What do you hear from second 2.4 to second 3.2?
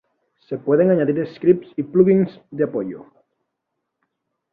de apoyo.